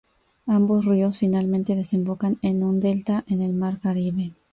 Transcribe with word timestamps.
Ambos 0.47 0.85
ríos, 0.85 1.19
finalmente, 1.19 1.75
desembocan 1.75 2.39
en 2.41 2.63
un 2.63 2.79
delta 2.79 3.23
en 3.27 3.43
el 3.43 3.53
Mar 3.53 3.79
Caribe. 3.79 4.31